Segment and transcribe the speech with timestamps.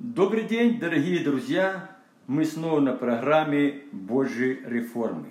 [0.00, 1.90] Добрый день, дорогие друзья!
[2.28, 5.30] Мы снова на программе Божьей реформы.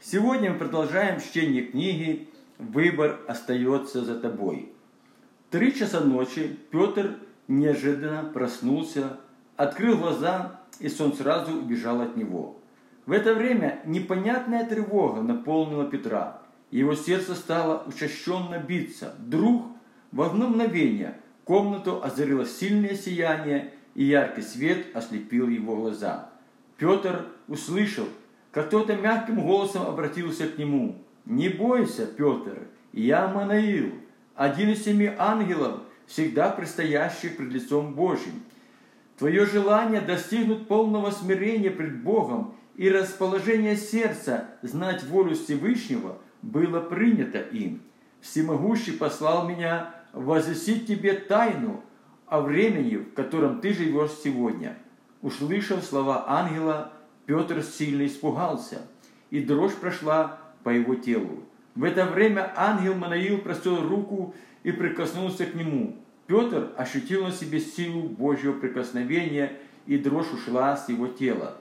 [0.00, 2.28] Сегодня мы продолжаем чтение книги
[2.58, 4.72] «Выбор остается за тобой».
[5.50, 7.14] Три часа ночи Петр
[7.46, 9.20] неожиданно проснулся,
[9.56, 12.58] открыл глаза, и сон сразу убежал от него.
[13.06, 16.42] В это время непонятная тревога наполнила Петра.
[16.72, 19.14] Его сердце стало учащенно биться.
[19.20, 19.66] Вдруг,
[20.10, 26.30] в одно мгновение, комнату озарило сильное сияние, и яркий свет ослепил его глаза.
[26.76, 28.06] Петр услышал,
[28.52, 31.02] как кто-то мягким голосом обратился к нему.
[31.24, 33.92] «Не бойся, Петр, я Манаил,
[34.36, 38.44] один из семи ангелов, всегда предстоящих пред лицом Божьим.
[39.18, 47.40] Твое желание достигнуть полного смирения пред Богом и расположение сердца знать волю Всевышнего было принято
[47.40, 47.82] им.
[48.20, 51.82] Всемогущий послал меня возвестить тебе тайну
[52.30, 54.76] о времени, в котором ты живешь сегодня.
[55.22, 56.92] Услышав слова ангела,
[57.26, 58.82] Петр сильно испугался,
[59.30, 61.44] и дрожь прошла по его телу.
[61.74, 65.96] В это время ангел Манаил простил руку и прикоснулся к нему.
[66.26, 69.52] Петр ощутил на себе силу Божьего прикосновения,
[69.86, 71.56] и дрожь ушла с его тела.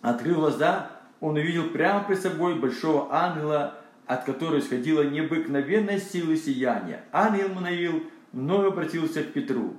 [0.00, 3.74] Открыв глаза, он увидел прямо перед собой большого ангела,
[4.06, 7.04] от которого исходила необыкновенная сила сияния.
[7.12, 8.04] Ангел Манаил
[8.38, 9.74] вновь обратился к Петру.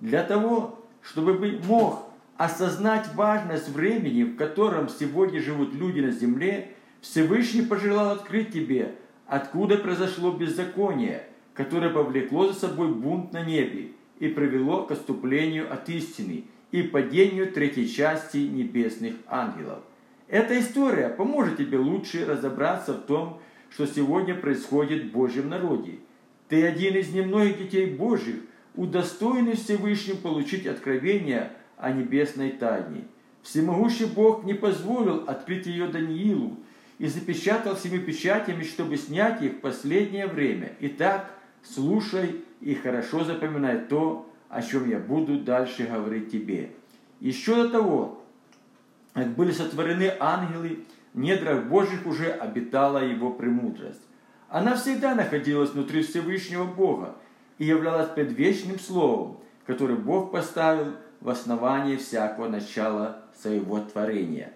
[0.00, 2.06] Для того, чтобы быть мог
[2.36, 8.94] осознать важность времени, в котором сегодня живут люди на земле, Всевышний пожелал открыть тебе,
[9.26, 15.88] откуда произошло беззаконие, которое повлекло за собой бунт на небе и привело к отступлению от
[15.88, 19.80] истины и падению третьей части небесных ангелов.
[20.28, 25.98] Эта история поможет тебе лучше разобраться в том, что сегодня происходит в Божьем народе.
[26.48, 28.36] Ты один из немногих детей Божьих,
[28.74, 33.04] удостоенный Всевышним получить откровение о небесной тайне.
[33.42, 36.56] Всемогущий Бог не позволил открыть ее Даниилу
[36.98, 40.72] и запечатал всеми печатями, чтобы снять их в последнее время.
[40.80, 41.30] Итак,
[41.62, 46.70] слушай и хорошо запоминай то, о чем я буду дальше говорить тебе.
[47.20, 48.24] Еще до того,
[49.12, 54.02] как были сотворены ангелы, в недрах Божьих уже обитала его премудрость.
[54.48, 57.16] Она всегда находилась внутри Всевышнего Бога
[57.58, 64.52] и являлась предвечным словом, который Бог поставил в основании всякого начала своего творения.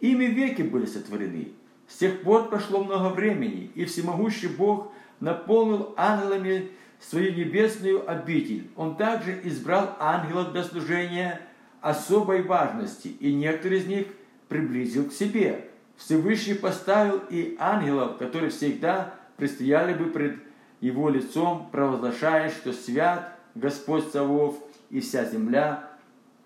[0.00, 1.52] Ими веки были сотворены.
[1.88, 8.70] С тех пор прошло много времени, и всемогущий Бог наполнил ангелами свою небесную обитель.
[8.76, 11.40] Он также избрал ангелов для служения
[11.80, 14.06] особой важности, и некоторые из них
[14.48, 15.66] приблизил к себе.
[15.96, 20.38] Всевышний поставил и ангелов, которые всегда предстояли бы пред
[20.80, 24.56] его лицом, провозглашая, что свят Господь Савов,
[24.90, 25.90] и вся земля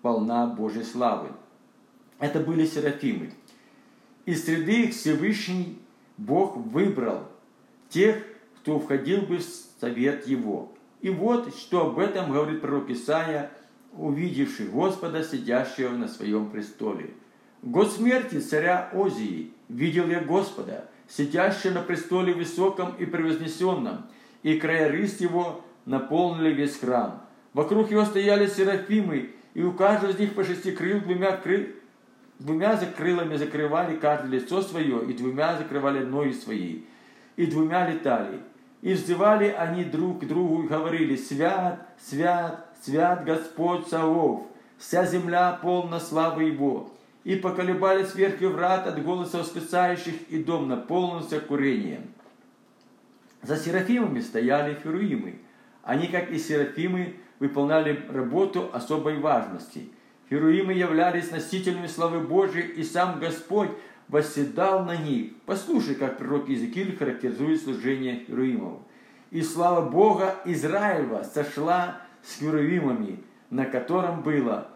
[0.01, 1.29] полна Божьей славы.
[2.19, 3.31] Это были серафимы.
[4.25, 5.79] Из среды их Всевышний
[6.17, 7.27] Бог выбрал
[7.89, 8.23] тех,
[8.59, 9.43] кто входил бы в
[9.81, 10.71] совет его.
[11.01, 13.51] И вот, что об этом говорит пророк Исаия,
[13.93, 17.13] увидевший Господа, сидящего на своем престоле.
[17.61, 24.05] год смерти царя Озии видел я Господа, сидящего на престоле высоком и превознесенном,
[24.43, 27.21] и края рыст его наполнили весь храм.
[27.53, 31.75] Вокруг его стояли серафимы, и у каждого из них по шести крыл двумя, кры...
[32.39, 36.81] двумя крылами закрывали каждое лицо свое, и двумя закрывали ноги свои,
[37.37, 38.39] и двумя летали.
[38.81, 44.43] И взывали они друг к другу и говорили, «Свят, свят, свят Господь Савов,
[44.77, 46.91] вся земля полна славы Его».
[47.25, 52.03] И поколебались сверху врат от голоса восклицающих, и дом наполнился курением.
[53.41, 55.39] За серафимами стояли феруимы.
[55.81, 59.89] Они, как и серафимы, выполняли работу особой важности.
[60.29, 63.71] Херуимы являлись носителями славы Божией, и сам Господь
[64.07, 65.33] восседал на них.
[65.47, 68.81] Послушай, как пророк Иезекииль характеризует служение Херуимов.
[69.31, 74.67] «И слава Бога Израилева сошла с Херувимами, на котором было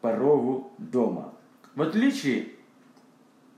[0.00, 1.33] порогу дома».
[1.74, 2.48] В отличие,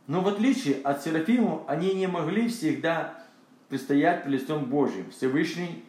[0.07, 3.23] но в отличие от Серафимов, они не могли всегда
[3.69, 5.11] предстоять при лицом Божьим.
[5.11, 5.85] Всевышний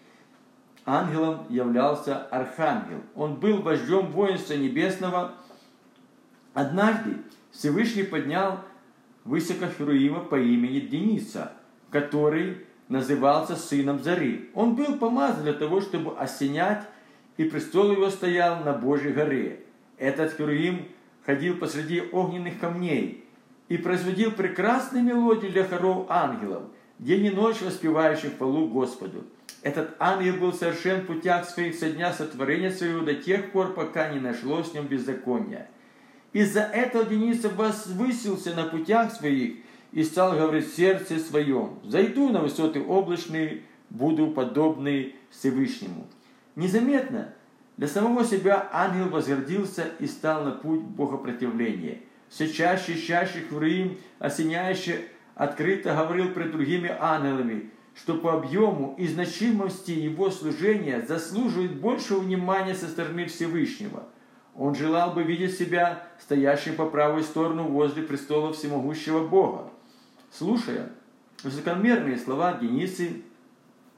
[0.85, 3.01] ангелом являлся архангел.
[3.15, 5.35] Он был вождем воинства небесного.
[6.53, 7.18] Однажды
[7.51, 8.59] Всевышний поднял
[9.23, 11.53] высокохеруима по имени Дениса,
[11.91, 14.50] который назывался сыном Зари.
[14.53, 16.83] Он был помазан для того, чтобы осенять,
[17.38, 19.63] и престол его стоял на Божьей горе.
[19.97, 20.88] Этот Херуим
[21.27, 23.25] ходил посреди огненных камней
[23.68, 26.63] и производил прекрасные мелодии для хоров ангелов,
[27.00, 29.25] день и ночь воспевающих полу Господу.
[29.62, 34.07] Этот ангел был совершен в путях своих со дня сотворения своего до тех пор, пока
[34.13, 35.69] не нашло с ним беззакония.
[36.31, 39.57] Из-за этого Дениса возвысился на путях своих
[39.91, 46.07] и стал говорить в сердце своем, «Зайду на высоты облачные, буду подобный Всевышнему».
[46.56, 47.33] Незаметно
[47.77, 52.01] для самого себя ангел возгордился и стал на путь богопротивления.
[52.27, 59.07] Все чаще и чаще Хвраим, осеняюще, открыто говорил пред другими ангелами, что по объему и
[59.07, 64.03] значимости его служения заслуживает большего внимания со стороны Всевышнего.
[64.56, 69.69] Он желал бы видеть себя стоящим по правую сторону возле престола всемогущего Бога.
[70.31, 70.89] Слушая
[71.44, 73.21] высокомерные слова Денисы,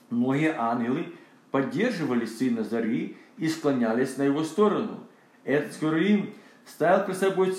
[0.10, 1.14] многие ангелы
[1.52, 5.00] поддерживали сына Зари и склонялись на его сторону.
[5.44, 6.33] Этот Скоруим
[6.65, 7.56] ставил при собой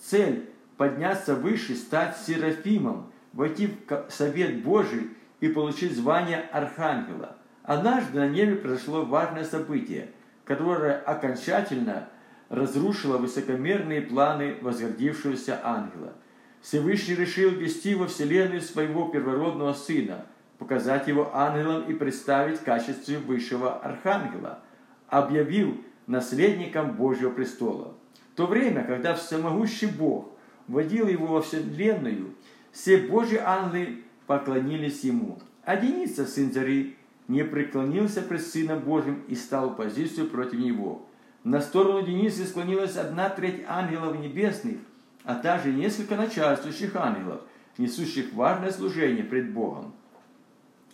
[0.00, 5.10] цель подняться выше, стать Серафимом, войти в совет Божий
[5.40, 7.36] и получить звание Архангела.
[7.62, 10.10] Однажды на небе произошло важное событие,
[10.44, 12.08] которое окончательно
[12.50, 16.12] разрушило высокомерные планы возгордившегося ангела.
[16.60, 20.26] Всевышний решил ввести во вселенную своего первородного сына,
[20.58, 24.60] показать его ангелом и представить в качестве высшего архангела,
[25.08, 27.94] объявил наследником Божьего престола.
[28.32, 30.32] В то время, когда всемогущий Бог
[30.66, 32.34] вводил его во вселенную,
[32.72, 35.38] все Божьи ангелы поклонились ему.
[35.64, 36.96] А Дениса, сын Зари,
[37.28, 41.06] не преклонился пред Сыном Божьим и стал в позицию против него.
[41.42, 44.78] На сторону Дениса склонилась одна треть ангелов небесных,
[45.24, 47.42] а также несколько начальствующих ангелов,
[47.78, 49.94] несущих важное служение пред Богом.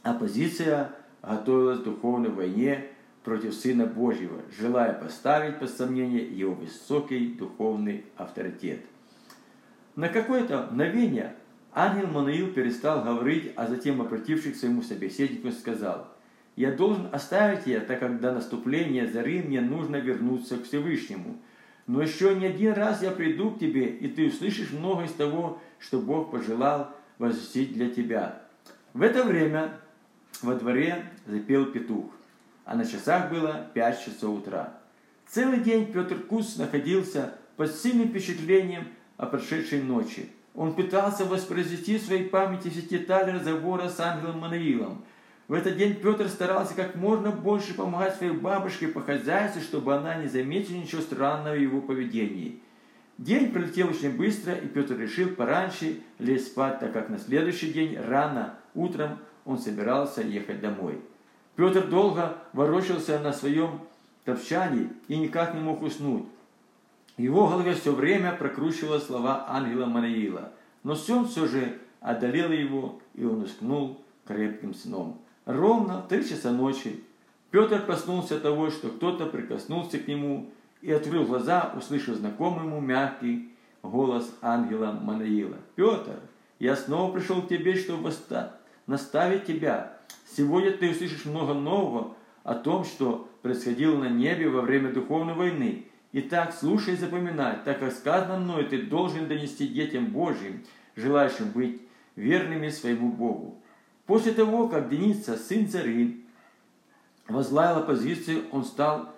[0.02, 0.92] Оппозиция
[1.22, 2.89] готовилась к духовной войне
[3.24, 8.80] против Сына Божьего, желая поставить под сомнение его высокий духовный авторитет.
[9.96, 11.34] На какое-то мгновение
[11.72, 16.08] Ангел Манаил перестал говорить, а затем, обратившись к своему собеседнику, сказал,
[16.56, 21.38] «Я должен оставить тебя, так как до наступления зары мне нужно вернуться к Всевышнему.
[21.86, 25.60] Но еще не один раз я приду к тебе, и ты услышишь много из того,
[25.78, 28.42] что Бог пожелал возвестить для тебя».
[28.92, 29.78] В это время
[30.42, 32.06] во дворе запел петух,
[32.64, 34.74] а на часах было пять часов утра.
[35.26, 42.02] Целый день Петр Кус находился под сильным впечатлением о прошедшей ночи– он пытался воспроизвести в
[42.02, 45.04] своей памяти все детали разговора с ангелом Манаилом.
[45.46, 50.16] В этот день Петр старался как можно больше помогать своей бабушке по хозяйству, чтобы она
[50.16, 52.62] не заметила ничего странного в его поведении.
[53.18, 57.98] День пролетел очень быстро, и Петр решил пораньше лечь спать, так как на следующий день
[57.98, 61.00] рано утром он собирался ехать домой.
[61.56, 63.80] Петр долго ворочался на своем
[64.24, 66.24] топчане и никак не мог уснуть.
[67.16, 70.52] В его голове все время прокручивало слова ангела Манаила,
[70.82, 75.20] но сон все же одолел его, и он уснул крепким сном.
[75.44, 77.04] Ровно в три часа ночи
[77.50, 80.50] Петр проснулся от того, что кто-то прикоснулся к нему
[80.80, 83.50] и открыл глаза, услышав знакомый ему мягкий
[83.82, 85.56] голос ангела Манаила.
[85.74, 86.20] «Петр,
[86.58, 88.12] я снова пришел к тебе, чтобы
[88.86, 89.99] наставить тебя.
[90.36, 95.86] Сегодня ты услышишь много нового о том, что происходило на небе во время духовной войны,
[96.12, 100.64] Итак, слушай и запоминай, так как сказано мной, ты должен донести детям Божьим,
[100.96, 101.82] желающим быть
[102.16, 103.62] верными своему Богу.
[104.06, 106.24] После того, как Деница, сын цари,
[107.28, 109.14] возглавил оппозицию, он стал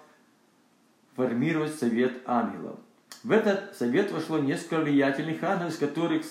[1.16, 2.78] формировать совет ангелов.
[3.24, 6.24] В этот совет вошло несколько влиятельных ангелов, из которых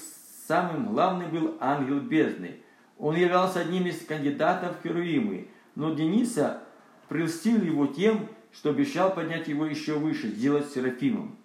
[0.47, 2.60] самым главным был ангел бездны.
[3.01, 6.61] Он являлся одним из кандидатов в Херуимы, но Дениса
[7.09, 11.35] прельстил его тем, что обещал поднять его еще выше, сделать Серафимом.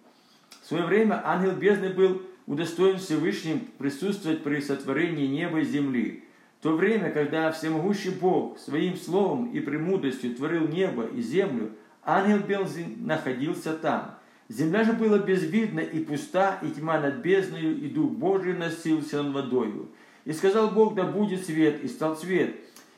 [0.61, 6.25] В свое время ангел бездны был удостоен Всевышним присутствовать при сотворении неба и земли.
[6.59, 11.71] В то время, когда всемогущий Бог своим словом и премудростью творил небо и землю,
[12.03, 14.19] ангел бездны находился там.
[14.47, 19.33] Земля же была безвидна и пуста, и тьма над бездною, и Дух Божий носился над
[19.33, 19.89] водою.
[20.27, 22.53] И сказал Бог, да будет свет, и стал свет.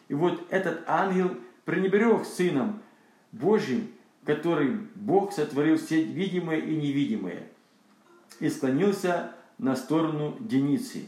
[0.07, 2.81] И вот этот ангел пренебрег Сыном
[3.31, 3.91] Божьим,
[4.25, 7.43] который Бог сотворил все видимое и невидимое,
[8.39, 11.03] и склонился на сторону Деницы.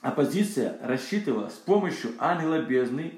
[0.00, 3.14] Оппозиция рассчитывала с помощью ангела бездны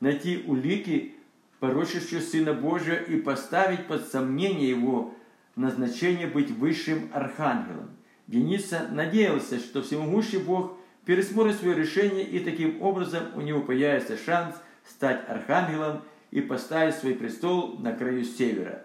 [0.00, 1.14] найти улики,
[1.60, 5.14] порочащие Сына Божия, и поставить под сомнение его
[5.54, 7.90] назначение быть высшим архангелом.
[8.26, 10.75] Дениса надеялся, что всемогущий Бог
[11.06, 17.14] пересмотрит свое решение, и таким образом у него появится шанс стать архангелом– и поставить свой
[17.14, 18.84] престол на краю севера.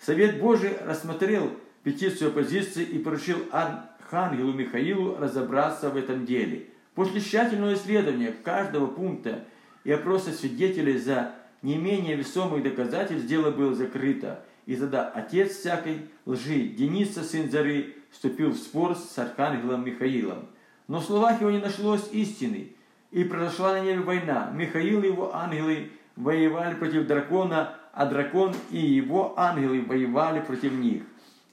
[0.00, 6.66] Совет Божий рассмотрел петицию оппозиции и поручил Архангелу Михаилу разобраться в этом деле.
[6.94, 9.44] После тщательного исследования каждого пункта
[9.84, 14.44] и опроса свидетелей за не менее весомых доказательств дело было закрыто.
[14.66, 20.48] И тогда отец всякой лжи, Дениса, сын Зары, вступил в спор с архангелом Михаилом.
[20.88, 22.72] Но в словах его не нашлось истины,
[23.10, 24.50] и произошла на небе война.
[24.52, 31.02] Михаил и его ангелы воевали против дракона, а дракон и его ангелы воевали против них.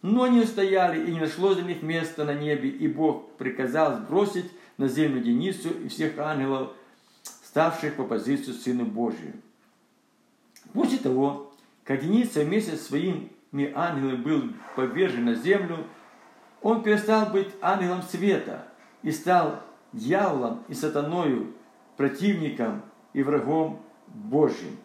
[0.01, 4.49] Но они устояли, и не нашлось для них места на небе, и Бог приказал сбросить
[4.77, 6.71] на землю Денису и всех ангелов,
[7.23, 9.33] ставших по позицию Сыну Божию.
[10.73, 13.31] После того, как Денис вместе с своими
[13.73, 14.43] ангелами был
[14.75, 15.85] повержен на землю,
[16.61, 18.65] он перестал быть ангелом света
[19.05, 19.61] и стал
[19.93, 21.53] дьяволом и сатаною,
[21.95, 22.81] противником
[23.13, 24.77] и врагом Божьим.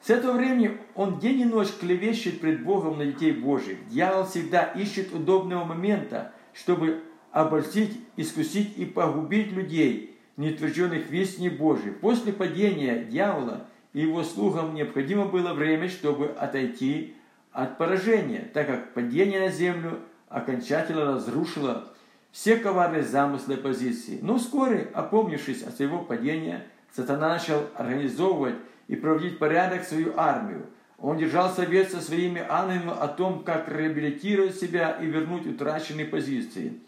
[0.00, 3.86] С этого времени он день и ночь клевещет пред Богом на детей Божьих.
[3.88, 11.90] Дьявол всегда ищет удобного момента, чтобы обольстить, искусить и погубить людей, не утвержденных вестней Божьей.
[11.90, 17.14] После падения дьявола и его слугам необходимо было время, чтобы отойти
[17.52, 21.92] от поражения, так как падение на землю окончательно разрушило
[22.36, 24.18] все коварные замыслы позиции.
[24.20, 28.56] Но вскоре, опомнившись от своего падения, сатана начал организовывать
[28.88, 30.66] и проводить порядок свою армию.
[30.98, 36.78] Он держал совет со своими ангелами о том, как реабилитировать себя и вернуть утраченные позиции.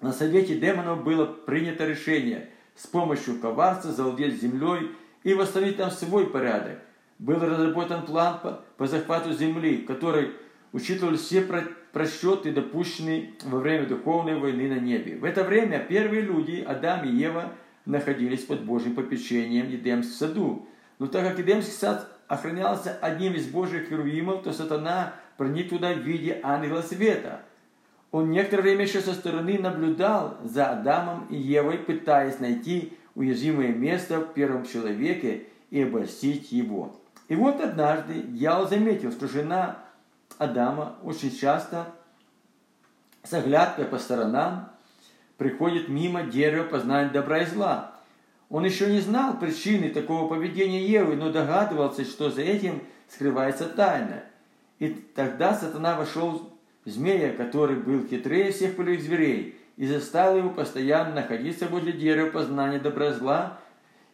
[0.00, 4.90] На совете демонов было принято решение с помощью коварства завладеть землей
[5.22, 6.80] и восстановить там свой порядок.
[7.20, 8.40] Был разработан план
[8.76, 10.32] по, захвату земли, который
[10.72, 11.62] учитывал все про,
[11.96, 15.16] просчеты, допущенные во время духовной войны на небе.
[15.16, 17.54] В это время первые люди, Адам и Ева,
[17.86, 20.68] находились под Божьим попечением в Едемском саду.
[20.98, 26.00] Но так как Едемский сад охранялся одним из Божьих херувимов, то сатана проник туда в
[26.00, 27.40] виде ангела света.
[28.10, 34.20] Он некоторое время еще со стороны наблюдал за Адамом и Евой, пытаясь найти уязвимое место
[34.20, 36.94] в первом человеке и обольстить его.
[37.28, 39.85] И вот однажды дьявол заметил, что жена
[40.38, 41.86] Адама очень часто
[43.22, 44.70] с оглядкой по сторонам
[45.38, 47.92] приходит мимо дерева познания добра и зла.
[48.48, 54.22] Он еще не знал причины такого поведения Евы, но догадывался, что за этим скрывается тайна.
[54.78, 56.52] И тогда сатана вошел
[56.84, 62.30] в змея, который был хитрее всех полевых зверей, и заставил его постоянно находиться возле дерева
[62.30, 63.58] познания добра и зла.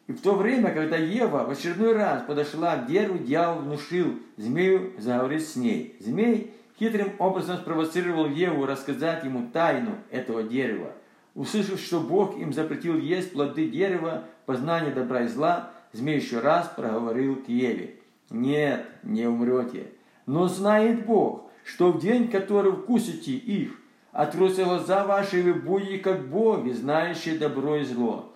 [0.06, 4.92] И в то время, когда Ева в очередной раз подошла к дереву, дьявол внушил змею
[4.98, 5.96] заговорить с ней.
[6.00, 10.92] Змей хитрым образом спровоцировал Еву рассказать ему тайну этого дерева–
[11.34, 16.70] Услышав, что Бог им запретил есть плоды дерева, познания добра и зла, змей еще раз
[16.76, 17.96] проговорил к Еве.
[18.28, 19.88] «Нет, не умрете.
[20.26, 23.72] Но знает Бог, что в день, который вкусите их,
[24.12, 28.31] откроются глаза ваши, и вы будете как боги, знающие добро и зло».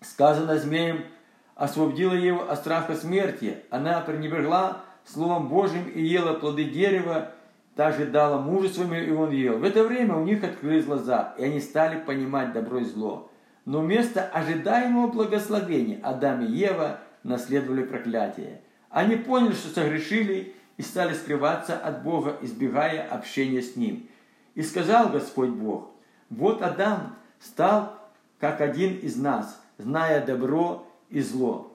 [0.00, 1.04] Сказано змеем,
[1.54, 3.58] освободила его от страха смерти.
[3.70, 7.32] Она пренебрегла Словом Божьим и ела плоды дерева,
[7.76, 9.58] также дала мужу своему, и он ел.
[9.58, 13.30] В это время у них открылись глаза, и они стали понимать добро и зло.
[13.64, 18.60] Но вместо ожидаемого благословения Адам и Ева наследовали проклятие.
[18.90, 24.08] Они поняли, что согрешили, и стали скрываться от Бога, избегая общения с Ним.
[24.54, 25.90] И сказал Господь Бог,
[26.30, 27.98] вот Адам стал
[28.38, 31.72] как один из нас, зная добро и зло.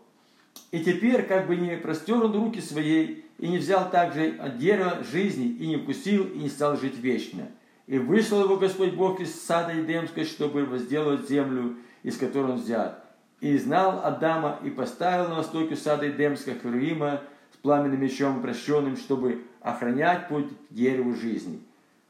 [0.71, 5.03] И теперь, как бы не простер он руки своей, и не взял также от дерева
[5.03, 7.47] жизни, и не вкусил, и не стал жить вечно.
[7.87, 13.03] И вышел его Господь Бог из сада Едемской, чтобы возделывать землю, из которой он взят.
[13.39, 17.21] И знал Адама, и поставил на востоке сада Едемского Херуима
[17.53, 21.59] с пламенным мечом прощенным, чтобы охранять путь к дереву жизни.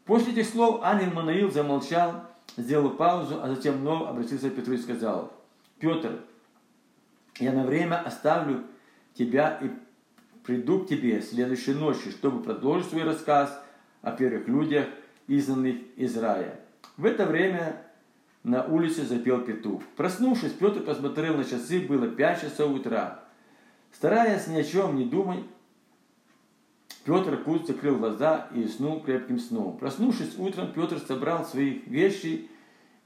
[0.05, 2.25] После этих слов ангел Манаил замолчал,
[2.57, 5.31] сделал паузу, а затем вновь обратился к Петру и сказал,
[5.81, 6.19] «Петр,
[7.39, 8.63] я на время оставлю
[9.15, 9.69] тебя и
[10.43, 13.61] приду к тебе следующей ночью, чтобы продолжить свой рассказ
[14.01, 14.87] о первых людях,
[15.27, 16.59] изгнанных из рая.
[16.97, 17.81] В это время
[18.43, 19.81] на улице запел петух.
[19.95, 23.23] Проснувшись, Петр посмотрел на часы, было 5 часов утра.
[23.91, 25.43] Стараясь ни о чем не думать,
[27.05, 29.77] Петр Куц закрыл глаза и уснул крепким сном.
[29.77, 32.49] Проснувшись утром, Петр собрал свои вещи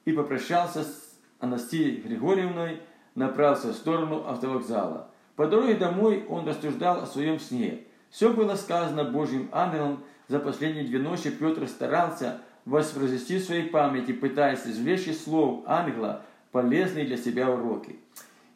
[0.03, 1.05] и попрощался с
[1.39, 2.82] Анастасией Григорьевной,
[3.15, 5.10] направился в сторону автовокзала.
[5.36, 7.82] По дороге домой он рассуждал о своем сне.
[8.10, 10.04] Все было сказано Божьим ангелом.
[10.27, 16.22] За последние две ночи Петр старался воспроизвести в своей памяти, пытаясь извлечь из слов ангела
[16.51, 18.00] полезные для себя уроки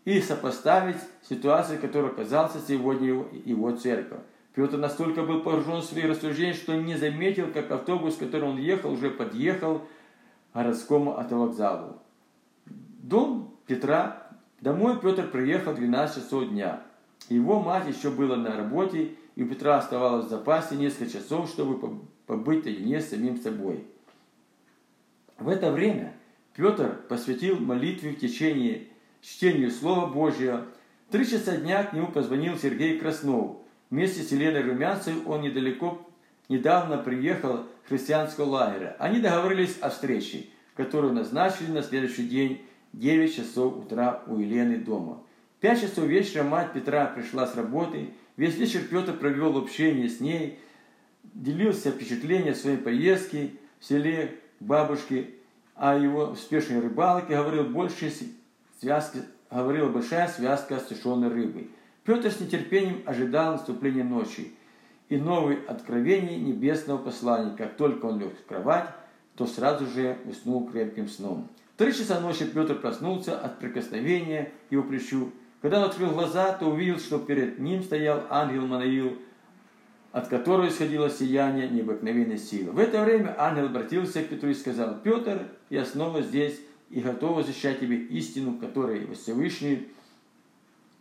[0.05, 0.95] и сопоставить
[1.27, 4.21] ситуацию, которая оказался сегодня его, его церковь.
[4.55, 8.57] Петр настолько был погружен в свои рассуждения, что не заметил, как автобус, в который он
[8.57, 12.00] ехал, уже подъехал к городскому автовокзалу.
[13.00, 14.29] Дом Петра
[14.62, 16.82] Домой Петр приехал 12 часов дня.
[17.29, 22.01] Его мать еще была на работе, и у Петра оставалось в запасе несколько часов, чтобы
[22.25, 23.86] побыть наедине с самим собой.
[25.38, 26.13] В это время
[26.56, 28.88] Петр посвятил молитве в течение
[29.22, 30.65] чтению Слова Божьего.
[31.10, 33.58] Три часа дня к нему позвонил Сергей Краснов.
[33.89, 36.06] Вместе с Еленой Румянцевой он недалеко,
[36.50, 38.98] недавно приехал христианского лагеря.
[39.00, 42.62] Они договорились о встрече, которую назначили на следующий день
[42.93, 45.22] 9 часов утра у Елены дома.
[45.58, 48.12] В 5 часов вечера мать Петра пришла с работы.
[48.38, 50.60] Весь вечер Петр провел общение с ней,
[51.24, 55.36] делился впечатлениями своей поездки в селе бабушки,
[55.79, 58.12] о его успешной рыбалке, говорил больше
[58.81, 59.19] связки,
[59.50, 61.69] говорила большая связка сушеной рыбой.
[62.03, 64.51] Петр с нетерпением ожидал наступления ночи
[65.08, 67.55] и новых откровений небесного послания.
[67.55, 68.89] Как только он лег в кровать,
[69.36, 71.48] то сразу же уснул крепким сном.
[71.79, 75.31] Три часа ночи Петр проснулся от прикосновения его плечу.
[75.62, 79.17] Когда он открыл глаза, то увидел, что перед ним стоял ангел Манаил,
[80.12, 82.74] от которого исходило сияние необыкновенной силы.
[82.74, 86.59] В это время ангел обратился к Петру и сказал, «Петр, я снова здесь,
[86.89, 89.88] и готова защищать тебе истину, которую Всевышний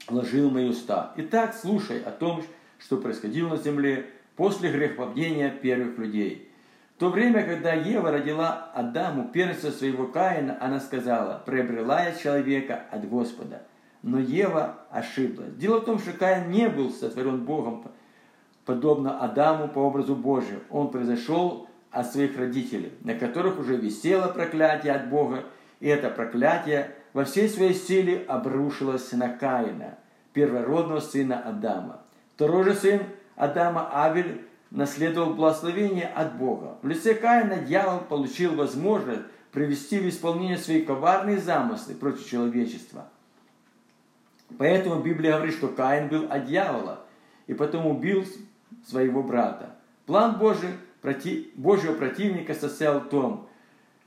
[0.07, 1.13] вложил в мои уста.
[1.17, 2.45] Итак, слушай о том,
[2.79, 4.07] что происходило на земле
[4.37, 6.49] после грехопадения первых людей.
[6.99, 12.87] В то время, когда Ева родила Адаму первенца своего Каина, она сказала, приобрела я человека
[12.91, 13.63] от Господа.
[14.03, 15.55] Но Ева ошиблась.
[15.55, 17.85] Дело в том, что Каин не был сотворен Богом,
[18.65, 20.63] подобно Адаму по образу Божию.
[20.71, 25.45] Он произошел от своих родителей, на которых уже висело проклятие от Бога,
[25.79, 29.99] и это проклятие во всей своей силе обрушилось на Каина,
[30.33, 32.01] первородного сына Адама.
[32.35, 33.03] Второй же сын
[33.37, 36.79] Адама Авель наследовал благословение от Бога.
[36.83, 39.23] В лице Каина дьявол получил возможность
[39.53, 43.09] привести в исполнение свои коварные замыслы против человечества.
[44.57, 47.01] Поэтому Библия говорит, что Каин был от дьявола,
[47.47, 48.25] и потом убил
[48.87, 49.75] своего брата.
[50.07, 50.71] План Божий,
[51.55, 53.49] Божьего противника состоял в том,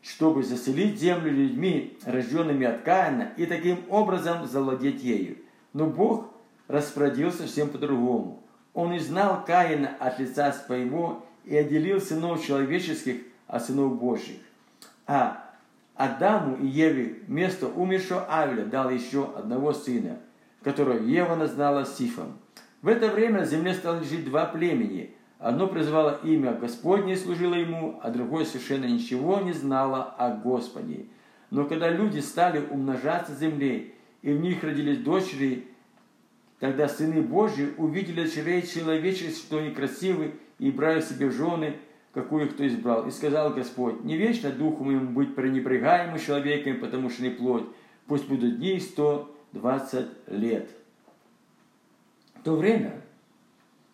[0.01, 5.37] чтобы заселить землю людьми, рожденными от Каина, и таким образом завладеть ею.
[5.73, 6.27] Но Бог
[6.67, 8.43] распорядился всем по-другому.
[8.73, 14.39] Он изгнал Каина от лица своего и отделил сынов человеческих от сынов Божьих.
[15.07, 15.43] А
[15.95, 20.19] Адаму и Еве вместо умершего Авеля дал еще одного сына,
[20.63, 22.37] которого Ева назнала Сифом.
[22.81, 27.55] В это время на земле стало жить два племени– Одно призывало имя Господне и служило
[27.55, 31.07] ему, а другое совершенно ничего не знало о Господе.
[31.49, 35.67] Но когда люди стали умножаться земле, и в них родились дочери,
[36.61, 41.77] тогда сыны Божьи увидели дочерей человеческих, что они красивы, и брали себе жены,
[42.13, 43.07] какую кто избрал.
[43.07, 47.65] И сказал Господь, не вечно духу моему быть пренебрегаемым человеком, потому что не плоть,
[48.05, 50.69] пусть будут дни 120 лет.
[52.35, 53.01] В то время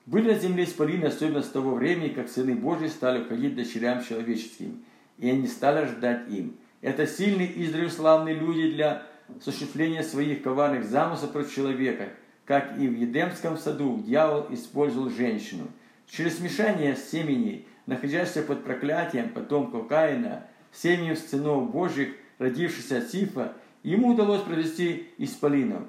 [0.06, 4.84] были на земле исполины, особенно с того времени, как сыны Божьи стали уходить дочерям человеческим,
[5.18, 6.58] и они стали ждать им.
[6.82, 9.04] Это сильные и славные люди для
[9.40, 12.10] осуществления своих коварных замыслов против человека,
[12.48, 15.68] как и в Едемском саду дьявол использовал женщину.
[16.08, 24.10] Через смешание семени, находящихся под проклятием потомков Каина, семьям сынов Божьих, родившихся от Сифа, ему
[24.10, 25.84] удалось провести исполинов.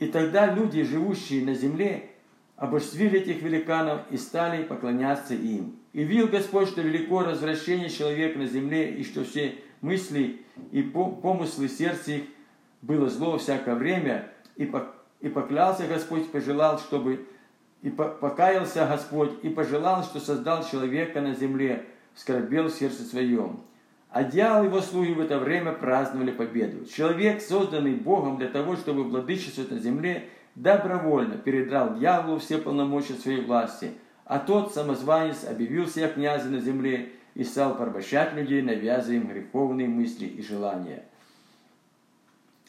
[0.00, 2.10] И тогда люди, живущие на земле,
[2.56, 5.76] обожествили этих великанов и стали поклоняться им.
[5.92, 10.40] И видел Господь, что велико развращение человека на земле, и что все мысли
[10.72, 12.24] и помыслы сердца их
[12.82, 14.66] было зло всякое время, и,
[15.20, 17.26] и поклялся Господь, пожелал, чтобы
[17.82, 23.60] и покаялся Господь, и пожелал, что создал человека на земле, скорбел в сердце своем.
[24.10, 26.84] А дьявол его слуги в это время праздновали победу.
[26.84, 33.42] Человек, созданный Богом для того, чтобы владычествовать на земле, добровольно передрал дьяволу все полномочия своей
[33.42, 33.92] власти,
[34.24, 39.88] а тот, самозванец, объявил себя князем на земле и стал порабощать людей, навязывая им греховные
[39.88, 41.04] мысли и желания.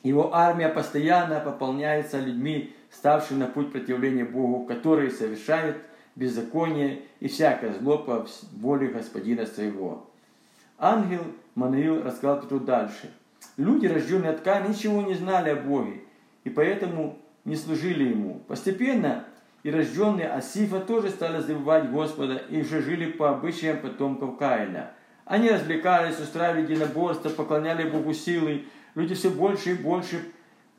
[0.04, 5.78] Его армия постоянно пополняется людьми, ставшими на путь противления Богу, которые совершают
[6.16, 10.08] беззаконие и всякое зло по воле Господина своего.
[10.78, 11.24] Ангел
[11.56, 13.12] Манаил рассказал Петру дальше.
[13.58, 16.02] Люди, рожденные от Каина, ничего не знали о Боге,
[16.44, 18.42] и поэтому не служили ему.
[18.48, 19.26] Постепенно
[19.64, 24.92] и рожденные Асифа тоже стали забывать Господа и уже жили по обычаям потомков Каина.
[25.26, 28.66] Они развлекались, устраивали единоборство, поклоняли Богу силы.
[28.96, 30.22] Люди все больше и больше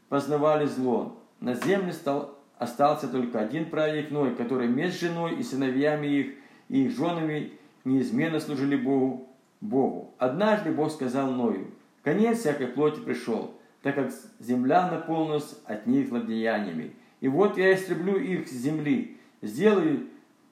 [0.09, 1.19] познавали зло.
[1.41, 6.35] На земле стал, остался только один праведник Ной, который вместе с женой и сыновьями их
[6.69, 7.53] и их женами
[7.85, 9.29] неизменно служили Богу.
[9.61, 10.13] Богу.
[10.19, 11.71] Однажды Бог сказал Ною,
[12.03, 13.55] конец всякой плоти пришел.
[13.83, 16.95] так как земля наполнилась от них злодеяниями.
[17.21, 20.07] И вот я истреблю их с земли, сделаю,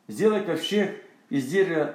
[0.09, 0.97] сделай ковчег
[1.29, 1.95] из дерева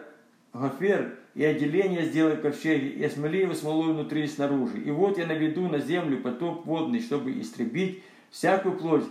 [0.54, 4.80] гофер, и отделение сделай ковчеги, и осмоли его смолой внутри и снаружи.
[4.80, 9.04] И вот я наведу на землю потоп водный, чтобы истребить всякую плоть,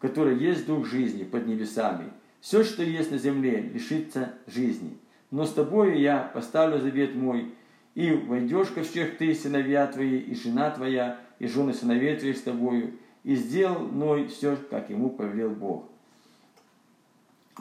[0.00, 2.10] которая есть дух жизни под небесами.
[2.40, 4.98] Все, что есть на земле, лишится жизни.
[5.30, 7.54] Но с тобою я поставлю завет мой,
[7.94, 12.42] и войдешь ко всех ты, сыновья твои, и жена твоя, и жены сыновей твоих с
[12.42, 15.84] тобою, и сделал Ной все, как ему повелел Бог.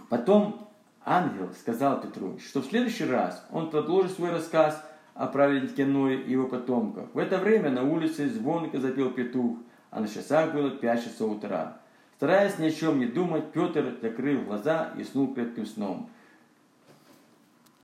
[0.07, 0.68] Потом
[1.09, 4.79] ангел сказал Петру, что в следующий раз он продолжит свой рассказ
[5.15, 7.05] о праведнике Ное и его потомках.
[7.13, 9.57] В это время на улице звонко запел петух,
[9.89, 11.79] а на часах было пять часов утра.
[12.17, 16.11] Стараясь ни о чем не думать, Петр закрыл глаза и снул крепким сном.